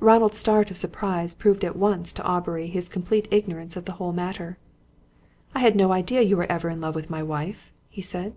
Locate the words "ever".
6.52-6.68